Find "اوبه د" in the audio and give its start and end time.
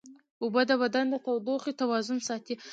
0.43-0.71